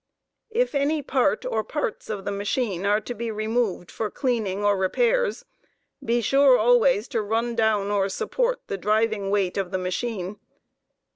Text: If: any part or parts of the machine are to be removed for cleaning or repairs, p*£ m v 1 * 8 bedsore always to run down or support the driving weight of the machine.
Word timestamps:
If: 0.49 0.73
any 0.73 1.03
part 1.03 1.45
or 1.45 1.63
parts 1.63 2.09
of 2.09 2.25
the 2.25 2.31
machine 2.31 2.87
are 2.87 2.99
to 3.01 3.13
be 3.13 3.29
removed 3.29 3.91
for 3.91 4.09
cleaning 4.09 4.65
or 4.65 4.75
repairs, 4.75 5.43
p*£ 5.43 5.45
m 5.45 5.47
v 6.07 6.13
1 6.13 6.17
* 6.19 6.19
8 6.21 6.23
bedsore 6.23 6.59
always 6.59 7.07
to 7.09 7.21
run 7.21 7.55
down 7.55 7.91
or 7.91 8.09
support 8.09 8.61
the 8.65 8.79
driving 8.79 9.29
weight 9.29 9.57
of 9.57 9.69
the 9.69 9.77
machine. 9.77 10.39